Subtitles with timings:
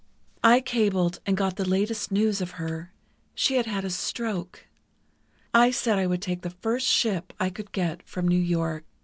[0.43, 2.91] "I cabled and got the latest news of her;
[3.35, 4.65] she had had a stroke.
[5.53, 8.83] I said I would take the first ship I could get from New York.